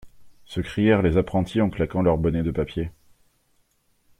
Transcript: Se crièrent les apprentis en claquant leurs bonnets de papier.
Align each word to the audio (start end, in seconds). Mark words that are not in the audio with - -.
Se 0.45 0.61
crièrent 0.61 1.03
les 1.03 1.17
apprentis 1.17 1.61
en 1.61 1.69
claquant 1.69 2.01
leurs 2.01 2.17
bonnets 2.17 2.41
de 2.41 2.49
papier. 2.49 2.89